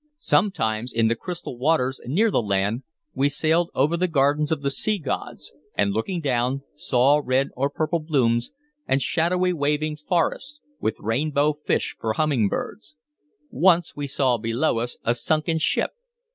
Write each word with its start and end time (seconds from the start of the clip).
Sometimes, 0.17 0.91
in 0.91 1.09
the 1.09 1.15
crystal 1.15 1.59
waters 1.59 2.01
near 2.07 2.31
the 2.31 2.41
land, 2.41 2.81
we 3.13 3.29
sailed 3.29 3.69
over 3.75 3.95
the 3.95 4.07
gardens 4.07 4.51
of 4.51 4.63
the 4.63 4.71
sea 4.71 4.97
gods, 4.97 5.53
and, 5.77 5.91
looking 5.93 6.19
down, 6.21 6.63
saw 6.73 7.21
red 7.23 7.49
and 7.55 7.71
purple 7.75 7.99
blooms 7.99 8.49
and 8.87 8.99
shadowy 8.99 9.53
waving 9.53 9.95
forests, 9.95 10.59
with 10.79 10.95
rainbow 10.99 11.53
fish 11.53 11.95
for 11.99 12.13
humming 12.13 12.47
birds. 12.49 12.95
Once 13.51 13.95
we 13.95 14.07
saw 14.07 14.39
below 14.39 14.79
us 14.79 14.97
a 15.03 15.13
sunken 15.13 15.59
ship. 15.59 15.91